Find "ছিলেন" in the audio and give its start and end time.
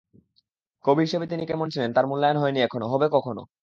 1.73-1.89